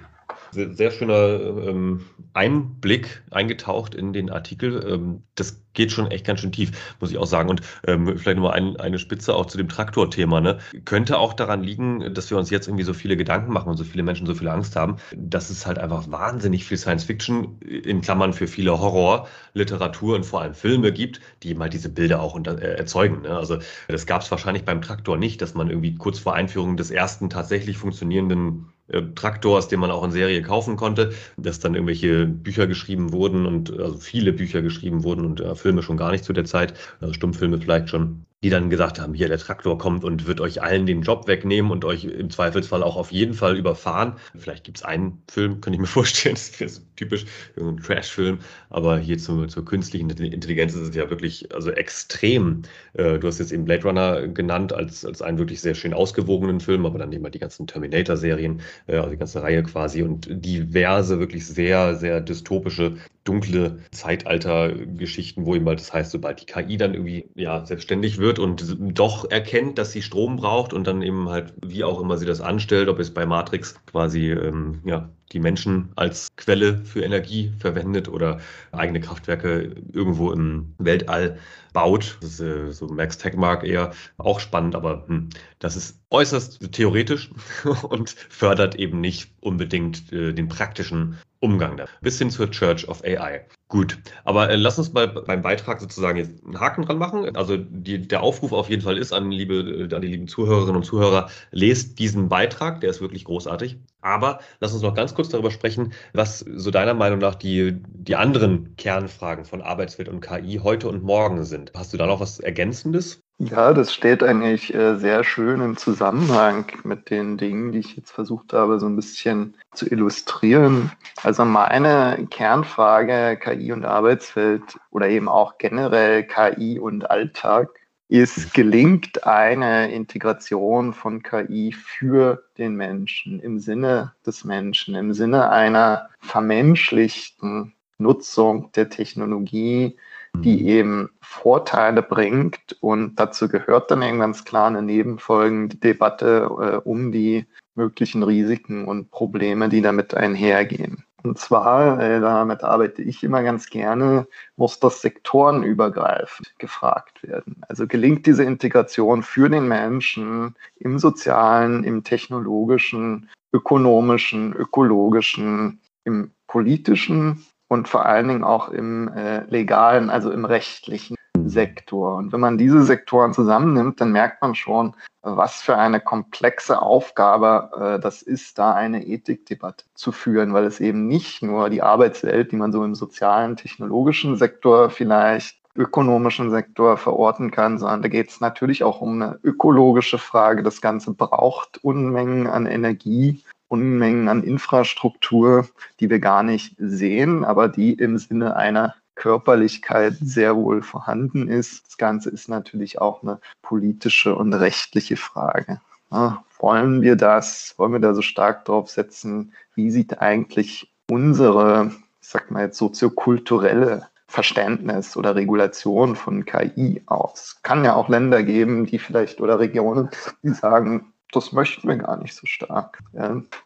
[0.52, 4.86] sehr, schöner ähm, Einblick eingetaucht in den Artikel.
[4.88, 7.50] Ähm, das geht schon echt ganz schön tief, muss ich auch sagen.
[7.50, 10.42] Und ähm, vielleicht nochmal ein, eine Spitze auch zu dem Traktorthema.
[10.42, 10.60] Ne?
[10.86, 13.84] Könnte auch daran liegen, dass wir uns jetzt irgendwie so viele Gedanken machen und so
[13.84, 18.02] viele Menschen so viel Angst haben, dass es halt einfach wahnsinnig viel Science Fiction in
[18.02, 22.36] Klammern für viele Horrorliteratur und vor allem Filme gibt, die eben halt diese Bilder auch
[22.36, 23.22] unter, äh, erzeugen.
[23.22, 23.38] Ne?
[23.38, 26.92] Also das gab es wahrscheinlich beim Traktor nicht, dass man irgendwie kurz vor Einführung des
[26.92, 32.26] ersten tatsächlich funktionierenden äh, Traktors, den man auch in Serie kaufen konnte, dass dann irgendwelche
[32.26, 36.24] Bücher geschrieben wurden und also viele Bücher geschrieben wurden und äh, Filme schon gar nicht
[36.24, 38.26] zu der Zeit, also Stummfilme vielleicht schon.
[38.44, 41.70] Die dann gesagt haben, hier der Traktor kommt und wird euch allen den Job wegnehmen
[41.70, 44.16] und euch im Zweifelsfall auch auf jeden Fall überfahren.
[44.36, 47.26] Vielleicht gibt es einen Film, könnte ich mir vorstellen, das so typisch,
[47.60, 48.40] ein Trash-Film,
[48.72, 52.64] aber hier zur, zur künstlichen Intelligenz ist es ja wirklich also extrem.
[52.94, 56.60] Äh, du hast jetzt eben Blade Runner genannt als, als einen wirklich sehr schön ausgewogenen
[56.60, 60.28] Film, aber dann nehmen wir die ganzen Terminator-Serien, äh, also die ganze Reihe quasi und
[60.30, 66.78] diverse, wirklich sehr, sehr dystopische dunkle Zeitalter-Geschichten, wo eben halt das heißt, sobald die KI
[66.78, 71.30] dann irgendwie ja selbstständig wird und doch erkennt, dass sie Strom braucht und dann eben
[71.30, 75.40] halt, wie auch immer sie das anstellt, ob es bei Matrix quasi ähm, ja, die
[75.40, 78.40] Menschen als Quelle für Energie verwendet oder
[78.72, 81.38] eigene Kraftwerke irgendwo im Weltall
[81.74, 82.18] baut.
[82.22, 85.30] Das ist äh, so Max Techmark eher auch spannend, aber hm,
[85.60, 87.30] das ist äußerst theoretisch
[87.90, 91.88] und fördert eben nicht unbedingt äh, den praktischen Umgang da.
[92.02, 93.46] Bis hin zur Church of AI.
[93.72, 97.38] Gut, aber äh, lass uns mal beim Beitrag sozusagen jetzt einen Haken dran machen.
[97.38, 100.76] Also die, der Aufruf auf jeden Fall ist an, liebe, äh, an die lieben Zuhörerinnen
[100.76, 103.78] und Zuhörer, lest diesen Beitrag, der ist wirklich großartig.
[104.02, 108.18] Aber lass uns noch ganz kurz darüber sprechen, was so deiner Meinung nach die, die
[108.18, 111.72] anderen Kernfragen von Arbeitswelt und KI heute und morgen sind.
[111.74, 113.22] Hast du da noch was Ergänzendes?
[113.44, 118.12] Ja, das steht eigentlich äh, sehr schön im Zusammenhang mit den Dingen, die ich jetzt
[118.12, 120.92] versucht habe, so ein bisschen zu illustrieren.
[121.24, 129.26] Also meine Kernfrage KI und Arbeitswelt oder eben auch generell KI und Alltag ist, gelingt
[129.26, 137.74] eine Integration von KI für den Menschen im Sinne des Menschen, im Sinne einer vermenschlichten
[137.98, 139.98] Nutzung der Technologie,
[140.36, 140.68] die mhm.
[140.68, 142.76] eben Vorteile bringt.
[142.82, 147.46] Und dazu gehört dann eben ganz klar eine Nebenfolgendebatte äh, um die
[147.76, 151.06] möglichen Risiken und Probleme, die damit einhergehen.
[151.24, 157.62] Und zwar, äh, damit arbeite ich immer ganz gerne, muss das sektorenübergreifend gefragt werden.
[157.68, 167.46] Also gelingt diese Integration für den Menschen im sozialen, im technologischen, ökonomischen, ökologischen, im politischen
[167.68, 171.16] und vor allen Dingen auch im äh, legalen, also im rechtlichen
[171.52, 172.16] Sektor.
[172.16, 177.70] Und wenn man diese Sektoren zusammennimmt, dann merkt man schon, was für eine komplexe Aufgabe
[177.80, 182.52] äh, das ist, da eine Ethikdebatte zu führen, weil es eben nicht nur die Arbeitswelt,
[182.52, 188.30] die man so im sozialen, technologischen Sektor vielleicht ökonomischen Sektor verorten kann, sondern da geht
[188.30, 190.64] es natürlich auch um eine ökologische Frage.
[190.64, 195.66] Das Ganze braucht Unmengen an Energie Unmengen an Infrastruktur,
[196.02, 201.88] die wir gar nicht sehen, aber die im Sinne einer Körperlichkeit sehr wohl vorhanden ist.
[201.88, 205.82] Das Ganze ist natürlich auch eine politische und rechtliche Frage.
[206.12, 207.74] Ja, wollen wir das?
[207.78, 209.54] Wollen wir da so stark drauf setzen?
[209.76, 217.34] Wie sieht eigentlich unsere, ich sag mal jetzt soziokulturelle Verständnis oder Regulation von KI aus?
[217.34, 220.10] Es kann ja auch Länder geben, die vielleicht oder Regionen,
[220.44, 223.00] die sagen, das möchten wir gar nicht so stark.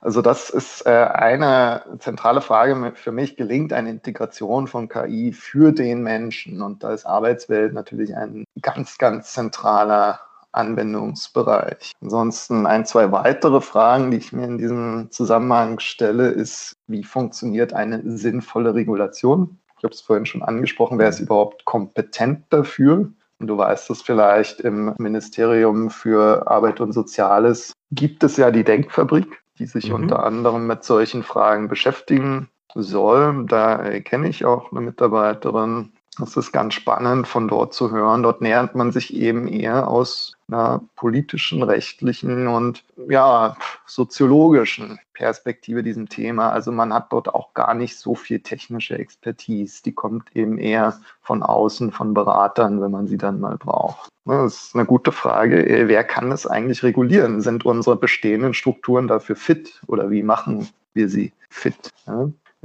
[0.01, 3.35] Also das ist äh, eine zentrale Frage für mich.
[3.35, 6.61] Gelingt eine Integration von KI für den Menschen?
[6.61, 10.19] Und da ist Arbeitswelt natürlich ein ganz, ganz zentraler
[10.55, 11.93] Anwendungsbereich.
[12.01, 17.73] Ansonsten ein, zwei weitere Fragen, die ich mir in diesem Zusammenhang stelle, ist, wie funktioniert
[17.73, 19.59] eine sinnvolle Regulation?
[19.77, 23.09] Ich habe es vorhin schon angesprochen, wer ist überhaupt kompetent dafür?
[23.39, 28.63] Und du weißt es vielleicht, im Ministerium für Arbeit und Soziales gibt es ja die
[28.63, 29.95] Denkfabrik, die sich mhm.
[29.95, 33.45] unter anderem mit solchen Fragen beschäftigen soll.
[33.47, 38.23] Da kenne ich auch eine Mitarbeiterin, das ist ganz spannend von dort zu hören.
[38.23, 46.09] Dort nähert man sich eben eher aus einer politischen, rechtlichen und ja, soziologischen Perspektive diesem
[46.09, 46.51] Thema.
[46.51, 49.81] Also man hat dort auch gar nicht so viel technische Expertise.
[49.83, 54.09] Die kommt eben eher von außen, von Beratern, wenn man sie dann mal braucht.
[54.25, 55.85] Das ist eine gute Frage.
[55.87, 57.41] Wer kann das eigentlich regulieren?
[57.41, 61.91] Sind unsere bestehenden Strukturen dafür fit oder wie machen wir sie fit?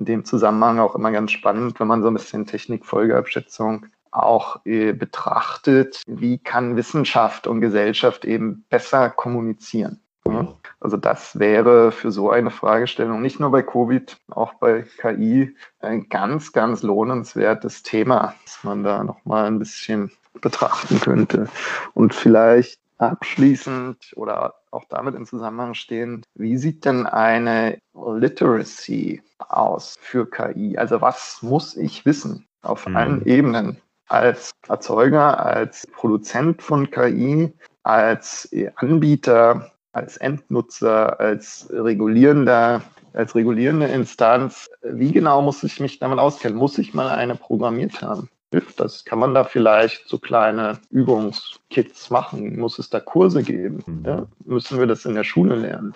[0.00, 4.92] in dem Zusammenhang auch immer ganz spannend, wenn man so ein bisschen Technikfolgeabschätzung auch äh,
[4.92, 10.00] betrachtet, wie kann Wissenschaft und Gesellschaft eben besser kommunizieren.
[10.26, 10.54] Ja?
[10.80, 16.08] Also das wäre für so eine Fragestellung nicht nur bei Covid, auch bei KI ein
[16.08, 21.48] ganz, ganz lohnenswertes Thema, das man da nochmal ein bisschen betrachten könnte.
[21.94, 29.96] Und vielleicht abschließend oder auch damit in Zusammenhang stehend, wie sieht denn eine Literacy aus
[30.00, 30.76] für KI?
[30.76, 32.96] Also was muss ich wissen auf mhm.
[32.96, 43.34] allen Ebenen als Erzeuger, als Produzent von KI, als Anbieter, als Endnutzer, als regulierender, als
[43.34, 44.68] regulierende Instanz.
[44.82, 46.58] Wie genau muss ich mich damit auskennen?
[46.58, 48.28] Muss ich mal eine programmiert haben?
[48.50, 49.04] hilft das?
[49.04, 52.58] Kann man da vielleicht so kleine Übungskits machen?
[52.58, 53.82] Muss es da Kurse geben?
[53.86, 54.04] Mhm.
[54.04, 54.26] Ja?
[54.44, 55.94] Müssen wir das in der Schule lernen?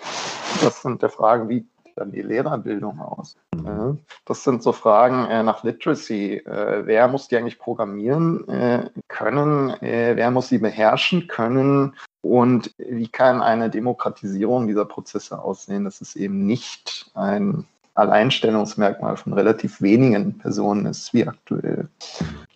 [0.62, 1.66] Das sind der Frage, wie
[1.96, 3.36] dann die Lehrerbildung aus?
[3.54, 3.98] Mhm.
[4.24, 6.36] Das sind so Fragen äh, nach Literacy.
[6.36, 9.70] Äh, wer muss die eigentlich programmieren äh, können?
[9.82, 11.94] Äh, wer muss sie beherrschen können?
[12.22, 19.32] Und wie kann eine Demokratisierung dieser Prozesse aussehen, dass es eben nicht ein Alleinstellungsmerkmal von
[19.32, 21.88] relativ wenigen Personen ist, wie aktuell.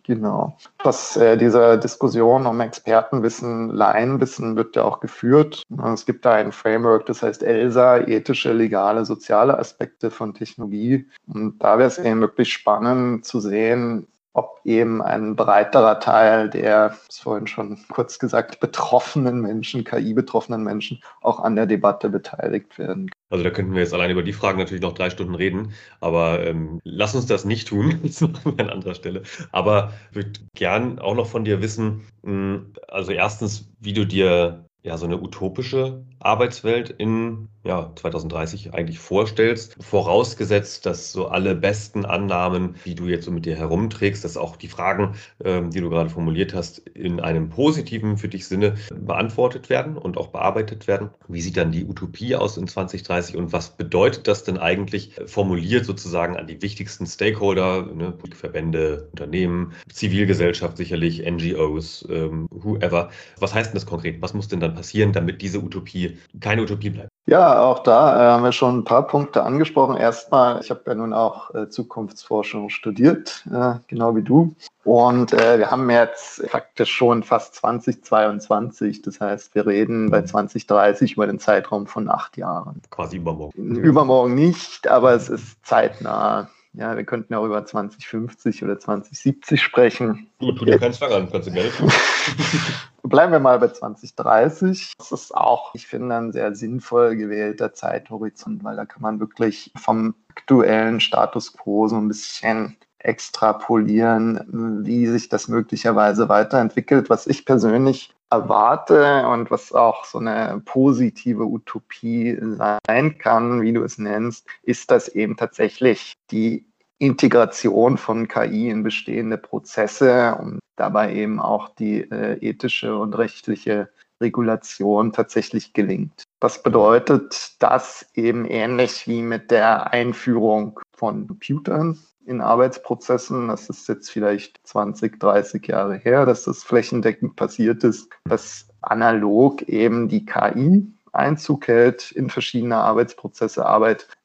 [0.08, 0.56] Genau.
[0.82, 5.64] Was äh, diese Diskussion um Expertenwissen, Laienwissen wird ja auch geführt.
[5.92, 11.06] Es gibt da ein Framework, das heißt ELSA, ethische, legale, soziale Aspekte von Technologie.
[11.26, 16.96] Und da wäre es eben wirklich spannend zu sehen, ob eben ein breiterer Teil der,
[17.06, 23.10] das vorhin schon kurz gesagt, betroffenen Menschen, KI-betroffenen Menschen auch an der Debatte beteiligt werden.
[23.30, 26.44] Also da könnten wir jetzt allein über die Fragen natürlich noch drei Stunden reden, aber
[26.44, 28.00] ähm, lass uns das nicht tun.
[28.08, 29.22] Das machen wir an anderer Stelle.
[29.52, 34.64] Aber ich würde gern auch noch von dir wissen, hm, also erstens, wie du dir
[34.82, 42.06] ja, so eine utopische Arbeitswelt in ja, 2030 eigentlich vorstellst, vorausgesetzt, dass so alle besten
[42.06, 45.90] Annahmen, die du jetzt so mit dir herumträgst, dass auch die Fragen, ähm, die du
[45.90, 51.10] gerade formuliert hast, in einem positiven für dich Sinne beantwortet werden und auch bearbeitet werden.
[51.28, 55.84] Wie sieht dann die Utopie aus in 2030 und was bedeutet das denn eigentlich formuliert
[55.84, 63.10] sozusagen an die wichtigsten Stakeholder, ne, Verbände, Unternehmen, Zivilgesellschaft sicherlich, NGOs, ähm, whoever.
[63.38, 64.22] Was heißt denn das konkret?
[64.22, 66.07] Was muss denn dann passieren, damit diese Utopie
[66.40, 67.08] keine Utopie bleibt?
[67.28, 69.98] Ja, auch da äh, haben wir schon ein paar Punkte angesprochen.
[69.98, 74.54] Erstmal, ich habe ja nun auch äh, Zukunftsforschung studiert, äh, genau wie du.
[74.84, 79.02] Und wir haben jetzt faktisch schon fast 2022.
[79.02, 82.80] Das heißt, wir reden bei 2030 über den Zeitraum von acht Jahren.
[82.88, 83.76] Quasi übermorgen.
[83.76, 86.48] Übermorgen nicht, aber es ist zeitnah.
[86.72, 90.30] Ja, wir könnten auch über 2050 oder 2070 sprechen.
[90.38, 91.92] Du, tu dir keinen Zwang an, kannst du gerne tun.
[93.08, 94.92] Bleiben wir mal bei 2030.
[94.98, 99.72] Das ist auch, ich finde, ein sehr sinnvoll gewählter Zeithorizont, weil da kann man wirklich
[99.76, 107.08] vom aktuellen Status quo so ein bisschen extrapolieren, wie sich das möglicherweise weiterentwickelt.
[107.08, 113.84] Was ich persönlich erwarte und was auch so eine positive Utopie sein kann, wie du
[113.84, 116.67] es nennst, ist, dass eben tatsächlich die
[116.98, 123.88] Integration von KI in bestehende Prozesse und dabei eben auch die äh, ethische und rechtliche
[124.20, 126.24] Regulation tatsächlich gelingt.
[126.40, 133.88] Das bedeutet, dass eben ähnlich wie mit der Einführung von Computern in Arbeitsprozessen, das ist
[133.88, 140.26] jetzt vielleicht 20, 30 Jahre her, dass das flächendeckend passiert ist, dass analog eben die
[140.26, 143.64] KI Einzug hält in verschiedene Arbeitsprozesse,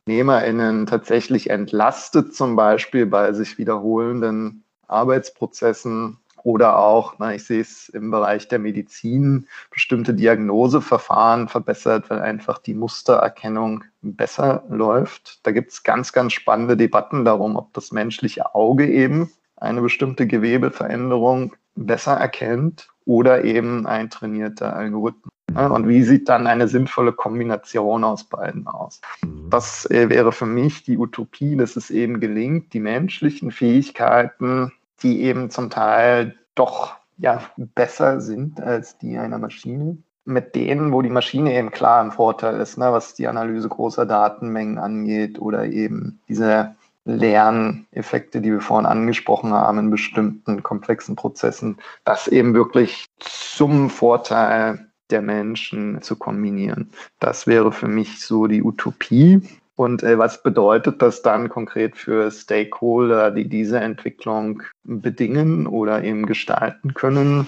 [0.06, 7.88] ArbeitnehmerInnen tatsächlich entlastet, zum Beispiel bei sich wiederholenden Arbeitsprozessen oder auch, na, ich sehe es
[7.88, 15.40] im Bereich der Medizin, bestimmte Diagnoseverfahren verbessert, weil einfach die Mustererkennung besser läuft.
[15.44, 20.28] Da gibt es ganz, ganz spannende Debatten darum, ob das menschliche Auge eben eine bestimmte
[20.28, 25.33] Gewebeveränderung besser erkennt oder eben ein trainierter Algorithmus.
[25.54, 29.02] Und wie sieht dann eine sinnvolle Kombination aus beiden aus?
[29.24, 29.50] Mhm.
[29.50, 35.22] Das äh, wäre für mich die Utopie, dass es eben gelingt, die menschlichen Fähigkeiten, die
[35.24, 41.10] eben zum Teil doch ja, besser sind als die einer Maschine, mit denen, wo die
[41.10, 46.20] Maschine eben klar im Vorteil ist, ne, was die Analyse großer Datenmengen angeht oder eben
[46.28, 46.76] diese
[47.06, 54.88] Lerneffekte, die wir vorhin angesprochen haben in bestimmten komplexen Prozessen, das eben wirklich zum Vorteil
[55.14, 56.90] der Menschen zu kombinieren.
[57.20, 59.42] Das wäre für mich so die Utopie.
[59.76, 66.26] Und äh, was bedeutet das dann konkret für Stakeholder, die diese Entwicklung bedingen oder eben
[66.26, 67.48] gestalten können?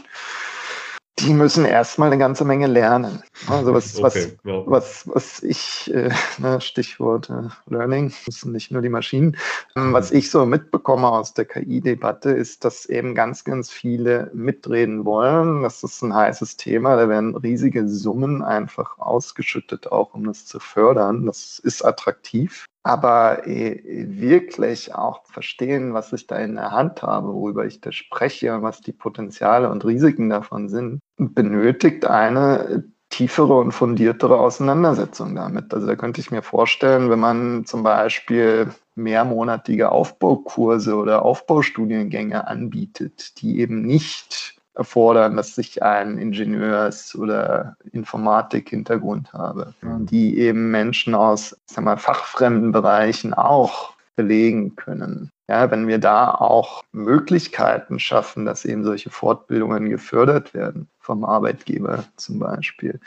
[1.19, 3.23] Die müssen erstmal eine ganze Menge lernen.
[3.47, 4.63] Also was, okay, was, ja.
[4.65, 9.37] was, was ich, äh, ne, Stichwort äh, Learning, das sind nicht nur die Maschinen,
[9.75, 15.05] ähm, was ich so mitbekomme aus der KI-Debatte, ist, dass eben ganz, ganz viele mitreden
[15.05, 15.63] wollen.
[15.63, 16.97] Das ist ein heißes Thema.
[16.97, 21.25] Da werden riesige Summen einfach ausgeschüttet, auch um das zu fördern.
[21.25, 27.33] Das ist attraktiv aber äh, wirklich auch verstehen, was ich da in der Hand habe,
[27.33, 33.71] worüber ich da spreche, was die Potenziale und Risiken davon sind, benötigt eine tiefere und
[33.71, 35.73] fundiertere Auseinandersetzung damit.
[35.73, 43.41] Also da könnte ich mir vorstellen, wenn man zum Beispiel mehrmonatige Aufbaukurse oder Aufbaustudiengänge anbietet,
[43.41, 51.57] die eben nicht erfordern, dass ich einen Ingenieurs- oder Informatik-Hintergrund habe, die eben Menschen aus
[51.65, 55.31] sag mal, fachfremden Bereichen auch belegen können.
[55.47, 62.03] Ja, wenn wir da auch Möglichkeiten schaffen, dass eben solche Fortbildungen gefördert werden, vom Arbeitgeber
[62.15, 62.99] zum Beispiel,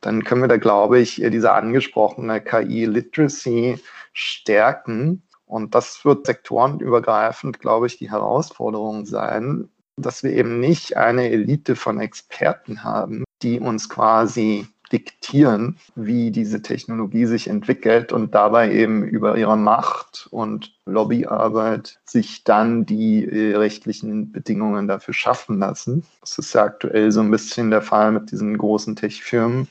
[0.00, 3.78] dann können wir da, glaube ich, diese angesprochene KI-Literacy
[4.14, 5.22] stärken.
[5.44, 9.68] Und das wird sektorenübergreifend, glaube ich, die Herausforderung sein,
[10.02, 16.60] dass wir eben nicht eine Elite von Experten haben, die uns quasi diktieren, wie diese
[16.60, 23.56] Technologie sich entwickelt und dabei eben über ihre Macht und Lobbyarbeit sich dann die äh,
[23.56, 26.04] rechtlichen Bedingungen dafür schaffen lassen.
[26.20, 29.66] Das ist ja aktuell so ein bisschen der Fall mit diesen großen Tech-Firmen,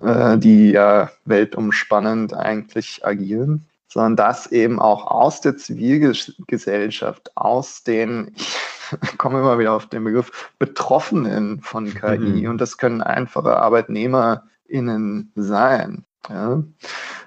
[0.00, 0.06] mhm.
[0.06, 8.32] äh, die ja weltumspannend eigentlich agieren sondern dass eben auch aus der Zivilgesellschaft, aus den,
[8.36, 8.56] ich
[9.18, 12.50] komme immer wieder auf den Begriff, Betroffenen von KI, mhm.
[12.50, 16.62] und das können einfache ArbeitnehmerInnen sein, ja,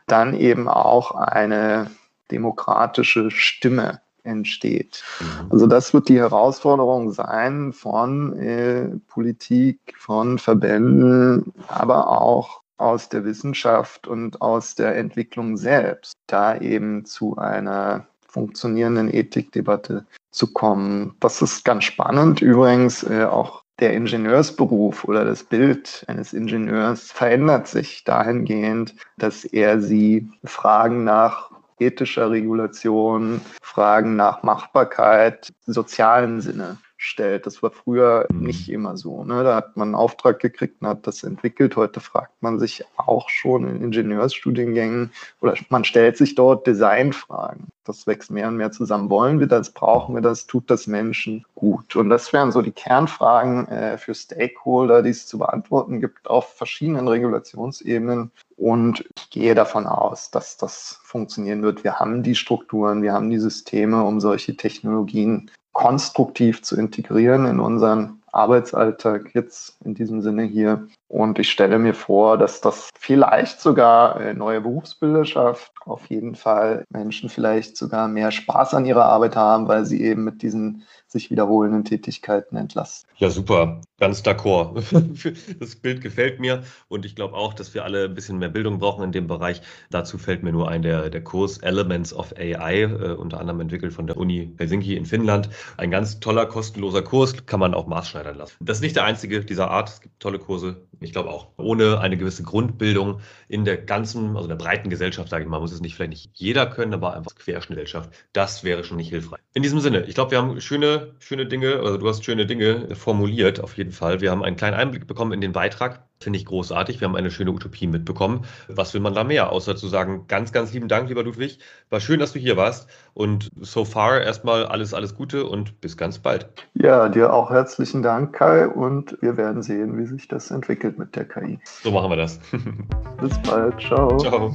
[0.07, 1.89] dann eben auch eine
[2.31, 5.03] demokratische Stimme entsteht.
[5.19, 5.51] Mhm.
[5.51, 13.23] Also das wird die Herausforderung sein von äh, Politik, von Verbänden, aber auch aus der
[13.23, 21.15] Wissenschaft und aus der Entwicklung selbst, da eben zu einer funktionierenden Ethikdebatte zu kommen.
[21.19, 22.41] Das ist ganz spannend.
[22.41, 29.79] Übrigens äh, auch der Ingenieursberuf oder das Bild eines Ingenieurs verändert sich dahingehend, dass er
[29.79, 37.45] sie Fragen nach ethischer Regulation, Fragen nach Machbarkeit, sozialen Sinne stellt.
[37.45, 38.41] Das war früher mhm.
[38.41, 39.23] nicht immer so.
[39.23, 39.43] Ne?
[39.43, 41.75] Da hat man einen Auftrag gekriegt und hat das entwickelt.
[41.75, 47.67] Heute fragt man sich auch schon in Ingenieursstudiengängen oder man stellt sich dort Designfragen.
[47.85, 49.09] Das wächst mehr und mehr zusammen.
[49.09, 49.71] Wollen wir das?
[49.71, 50.47] Brauchen wir das?
[50.47, 51.97] Tut das Menschen gut?
[51.97, 56.53] Und das wären so die Kernfragen äh, für Stakeholder, die es zu beantworten gibt auf
[56.53, 58.31] verschiedenen Regulationsebenen.
[58.55, 61.83] Und ich gehe davon aus, dass das funktionieren wird.
[61.83, 67.59] Wir haben die Strukturen, wir haben die Systeme, um solche Technologien konstruktiv zu integrieren in
[67.59, 70.87] unseren Arbeitsalltag jetzt in diesem Sinne hier.
[71.07, 75.71] Und ich stelle mir vor, dass das vielleicht sogar neue Berufsbilder schafft.
[75.85, 80.23] Auf jeden Fall Menschen vielleicht sogar mehr Spaß an ihrer Arbeit haben, weil sie eben
[80.23, 83.07] mit diesen sich wiederholenden Tätigkeiten entlasten.
[83.17, 83.81] Ja, super.
[83.99, 84.83] Ganz d'accord.
[85.59, 88.79] Das Bild gefällt mir und ich glaube auch, dass wir alle ein bisschen mehr Bildung
[88.79, 89.61] brauchen in dem Bereich.
[89.91, 93.93] Dazu fällt mir nur ein der, der Kurs Elements of AI, äh, unter anderem entwickelt
[93.93, 95.49] von der Uni Helsinki in Finnland.
[95.77, 98.55] Ein ganz toller, kostenloser Kurs, kann man auch maßschneidern lassen.
[98.59, 99.89] Das ist nicht der einzige dieser Art.
[99.89, 100.87] Es gibt tolle Kurse.
[100.99, 105.43] Ich glaube auch, ohne eine gewisse Grundbildung in der ganzen, also der breiten Gesellschaft, sage
[105.43, 108.09] ich mal, muss es nicht vielleicht nicht jeder können, aber einfach Querschnittschaft.
[108.31, 109.39] Das wäre schon nicht hilfreich.
[109.53, 112.95] In diesem Sinne, ich glaube, wir haben schöne schöne, Dinge, also du hast schöne Dinge
[112.95, 114.21] formuliert, auf jeden Fall.
[114.21, 116.03] Wir haben einen kleinen Einblick bekommen in den Beitrag.
[116.21, 117.01] Finde ich großartig.
[117.01, 118.45] Wir haben eine schöne Utopie mitbekommen.
[118.69, 121.59] Was will man da mehr, außer zu sagen, ganz, ganz lieben Dank, lieber Ludwig.
[121.89, 122.89] War schön, dass du hier warst.
[123.13, 126.47] Und so far erstmal alles, alles Gute und bis ganz bald.
[126.75, 128.67] Ja, dir auch herzlichen Dank, Kai.
[128.67, 131.59] Und wir werden sehen, wie sich das entwickelt mit der KI.
[131.83, 132.39] So machen wir das.
[133.21, 133.79] bis bald.
[133.81, 134.17] Ciao.
[134.17, 134.53] Ciao.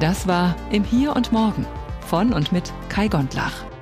[0.00, 1.66] Das war Im Hier und Morgen
[2.06, 3.64] von und mit Kai Gondlach.